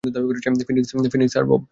Phoenix 1.11 1.37
আর 1.37 1.45
Bob. 1.45 1.61